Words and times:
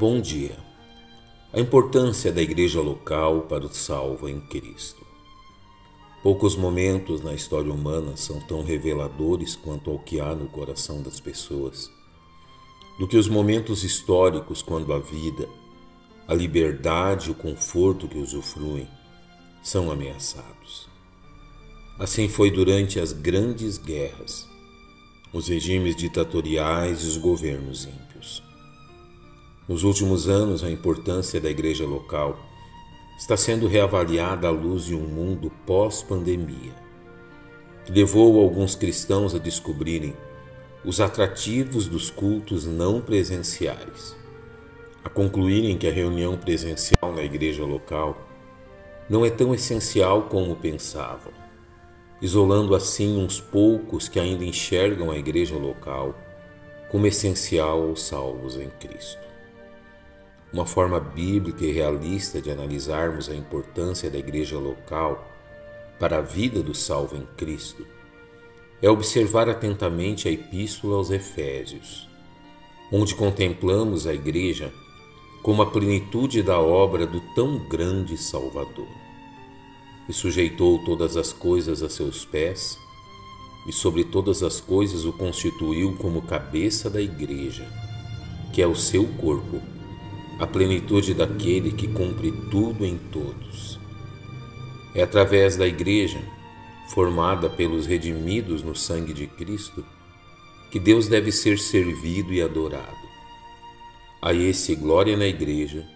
Bom 0.00 0.18
dia. 0.18 0.56
A 1.52 1.60
importância 1.60 2.32
da 2.32 2.40
igreja 2.40 2.80
local 2.80 3.42
para 3.42 3.66
o 3.66 3.74
salvo 3.74 4.30
em 4.30 4.40
Cristo. 4.40 5.06
Poucos 6.22 6.56
momentos 6.56 7.20
na 7.20 7.34
história 7.34 7.70
humana 7.70 8.16
são 8.16 8.40
tão 8.40 8.64
reveladores 8.64 9.54
quanto 9.54 9.90
ao 9.90 9.98
que 9.98 10.18
há 10.18 10.34
no 10.34 10.48
coração 10.48 11.02
das 11.02 11.20
pessoas, 11.20 11.90
do 12.98 13.06
que 13.06 13.18
os 13.18 13.28
momentos 13.28 13.84
históricos 13.84 14.62
quando 14.62 14.94
a 14.94 14.98
vida, 14.98 15.46
a 16.26 16.32
liberdade 16.32 17.28
e 17.28 17.32
o 17.32 17.34
conforto 17.34 18.08
que 18.08 18.16
usufruem 18.16 18.88
são 19.62 19.90
ameaçados. 19.90 20.88
Assim 21.98 22.26
foi 22.26 22.50
durante 22.50 22.98
as 22.98 23.12
grandes 23.12 23.76
guerras, 23.76 24.48
os 25.30 25.48
regimes 25.48 25.94
ditatoriais 25.94 27.04
e 27.04 27.06
os 27.06 27.18
governos 27.18 27.84
ímpios. 27.84 28.49
Nos 29.70 29.84
últimos 29.84 30.28
anos, 30.28 30.64
a 30.64 30.68
importância 30.68 31.40
da 31.40 31.48
igreja 31.48 31.86
local 31.86 32.36
está 33.16 33.36
sendo 33.36 33.68
reavaliada 33.68 34.48
à 34.48 34.50
luz 34.50 34.86
de 34.86 34.96
um 34.96 35.06
mundo 35.06 35.48
pós-pandemia, 35.64 36.74
que 37.84 37.92
levou 37.92 38.40
alguns 38.40 38.74
cristãos 38.74 39.32
a 39.32 39.38
descobrirem 39.38 40.12
os 40.84 41.00
atrativos 41.00 41.86
dos 41.86 42.10
cultos 42.10 42.66
não 42.66 43.00
presenciais, 43.00 44.16
a 45.04 45.08
concluírem 45.08 45.78
que 45.78 45.86
a 45.86 45.92
reunião 45.92 46.36
presencial 46.36 47.12
na 47.14 47.22
igreja 47.22 47.64
local 47.64 48.26
não 49.08 49.24
é 49.24 49.30
tão 49.30 49.54
essencial 49.54 50.22
como 50.22 50.56
pensavam 50.56 51.32
isolando 52.20 52.74
assim 52.74 53.22
uns 53.22 53.40
poucos 53.40 54.08
que 54.08 54.18
ainda 54.18 54.44
enxergam 54.44 55.12
a 55.12 55.16
igreja 55.16 55.56
local 55.56 56.12
como 56.90 57.06
essencial 57.06 57.82
aos 57.84 58.02
salvos 58.02 58.56
em 58.56 58.68
Cristo. 58.68 59.29
Uma 60.52 60.66
forma 60.66 60.98
bíblica 60.98 61.64
e 61.64 61.72
realista 61.72 62.40
de 62.40 62.50
analisarmos 62.50 63.28
a 63.28 63.34
importância 63.34 64.10
da 64.10 64.18
igreja 64.18 64.58
local 64.58 65.26
para 65.98 66.18
a 66.18 66.22
vida 66.22 66.62
do 66.62 66.74
salvo 66.74 67.16
em 67.16 67.26
Cristo 67.36 67.86
é 68.82 68.90
observar 68.90 69.48
atentamente 69.48 70.26
a 70.26 70.32
Epístola 70.32 70.96
aos 70.96 71.10
Efésios, 71.10 72.08
onde 72.90 73.14
contemplamos 73.14 74.06
a 74.06 74.14
igreja 74.14 74.72
como 75.42 75.62
a 75.62 75.70
plenitude 75.70 76.42
da 76.42 76.58
obra 76.58 77.06
do 77.06 77.20
tão 77.34 77.58
grande 77.68 78.16
Salvador 78.16 78.88
e 80.10 80.12
sujeitou 80.12 80.78
todas 80.84 81.16
as 81.16 81.32
coisas 81.32 81.84
a 81.84 81.88
seus 81.88 82.24
pés, 82.24 82.76
e 83.66 83.72
sobre 83.72 84.02
todas 84.02 84.42
as 84.42 84.60
coisas 84.60 85.04
o 85.04 85.12
constituiu 85.12 85.96
como 85.98 86.22
cabeça 86.22 86.90
da 86.90 87.00
Igreja, 87.00 87.68
que 88.52 88.60
é 88.60 88.66
o 88.66 88.74
seu 88.74 89.06
corpo, 89.06 89.60
a 90.40 90.46
plenitude 90.46 91.14
daquele 91.14 91.70
que 91.70 91.86
cumpre 91.86 92.32
tudo 92.50 92.84
em 92.84 92.96
todos. 92.96 93.78
É 94.94 95.02
através 95.02 95.56
da 95.56 95.66
Igreja, 95.66 96.20
formada 96.88 97.48
pelos 97.48 97.86
redimidos 97.86 98.62
no 98.62 98.74
sangue 98.74 99.12
de 99.12 99.28
Cristo, 99.28 99.84
que 100.72 100.80
Deus 100.80 101.06
deve 101.06 101.30
ser 101.30 101.58
servido 101.58 102.32
e 102.32 102.42
adorado. 102.42 103.08
A 104.20 104.34
esse 104.34 104.74
glória 104.74 105.16
na 105.16 105.26
Igreja, 105.26 105.86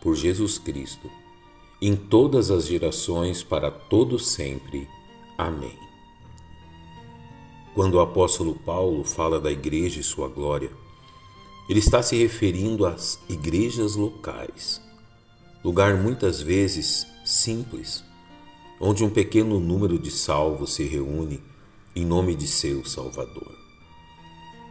por 0.00 0.14
Jesus 0.14 0.58
Cristo 0.58 1.10
em 1.86 1.94
todas 1.94 2.50
as 2.50 2.66
gerações, 2.66 3.42
para 3.42 3.70
todo 3.70 4.18
sempre. 4.18 4.88
Amém. 5.36 5.78
Quando 7.74 7.96
o 7.96 8.00
apóstolo 8.00 8.54
Paulo 8.54 9.04
fala 9.04 9.38
da 9.38 9.52
igreja 9.52 10.00
e 10.00 10.02
sua 10.02 10.26
glória, 10.26 10.70
ele 11.68 11.78
está 11.78 12.02
se 12.02 12.16
referindo 12.16 12.84
às 12.84 13.18
igrejas 13.28 13.96
locais, 13.96 14.82
lugar 15.64 15.96
muitas 15.96 16.40
vezes 16.40 17.06
simples, 17.24 18.04
onde 18.78 19.02
um 19.02 19.08
pequeno 19.08 19.58
número 19.58 19.98
de 19.98 20.10
salvos 20.10 20.74
se 20.74 20.84
reúne 20.84 21.42
em 21.96 22.04
nome 22.04 22.34
de 22.34 22.46
seu 22.46 22.84
Salvador. 22.84 23.54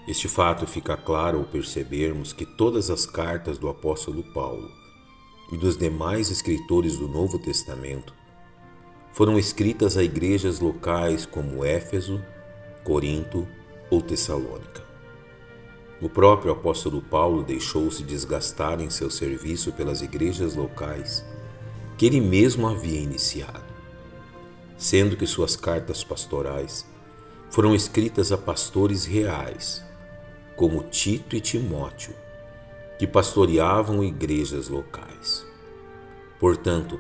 Este 0.08 0.28
fato 0.28 0.68
fica 0.68 0.98
claro 0.98 1.40
ao 1.40 1.46
percebermos 1.46 2.34
que 2.34 2.46
todas 2.46 2.90
as 2.90 3.06
cartas 3.06 3.58
do 3.58 3.70
apóstolo 3.70 4.22
Paulo 4.34 4.70
e 5.52 5.58
dos 5.58 5.78
demais 5.78 6.30
escritores 6.30 6.98
do 6.98 7.08
Novo 7.08 7.40
Testamento 7.40 8.14
foram 9.14 9.40
escritas 9.40 9.96
a 9.96 10.04
igrejas 10.04 10.60
locais 10.60 11.26
como 11.26 11.64
Éfeso, 11.64 12.22
Corinto 12.84 13.48
ou 13.90 14.02
Tessalônica. 14.02 14.83
O 16.04 16.10
próprio 16.10 16.52
apóstolo 16.52 17.02
Paulo 17.02 17.44
deixou-se 17.44 18.04
desgastar 18.04 18.82
em 18.82 18.90
seu 18.90 19.10
serviço 19.10 19.72
pelas 19.72 20.02
igrejas 20.02 20.54
locais 20.54 21.24
que 21.98 22.06
ele 22.06 22.20
mesmo 22.20 22.68
havia 22.68 23.00
iniciado, 23.00 23.64
sendo 24.78 25.16
que 25.16 25.26
suas 25.26 25.56
cartas 25.56 26.04
pastorais 26.04 26.86
foram 27.50 27.74
escritas 27.74 28.34
a 28.34 28.38
pastores 28.38 29.06
reais, 29.06 29.82
como 30.58 30.84
Tito 30.84 31.38
e 31.38 31.40
Timóteo, 31.40 32.14
que 33.00 33.08
pastoreavam 33.08 34.04
igrejas 34.04 34.68
locais. 34.68 35.46
Portanto, 36.38 37.00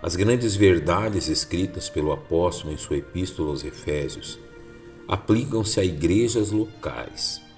as 0.00 0.14
grandes 0.14 0.54
verdades 0.54 1.26
escritas 1.26 1.88
pelo 1.88 2.12
apóstolo 2.12 2.72
em 2.72 2.76
sua 2.76 2.98
epístola 2.98 3.50
aos 3.50 3.64
Efésios 3.64 4.38
aplicam-se 5.08 5.80
a 5.80 5.84
igrejas 5.84 6.52
locais, 6.52 7.49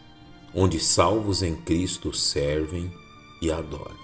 onde 0.55 0.79
salvos 0.79 1.43
em 1.43 1.55
Cristo 1.55 2.13
servem 2.13 2.93
e 3.41 3.51
adoram. 3.51 4.03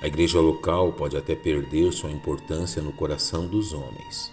A 0.00 0.06
igreja 0.06 0.40
local 0.40 0.92
pode 0.92 1.16
até 1.16 1.34
perder 1.34 1.92
sua 1.92 2.10
importância 2.10 2.82
no 2.82 2.92
coração 2.92 3.46
dos 3.46 3.72
homens, 3.72 4.32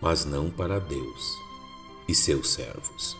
mas 0.00 0.24
não 0.24 0.50
para 0.50 0.80
Deus 0.80 1.36
e 2.08 2.14
seus 2.14 2.50
servos. 2.50 3.16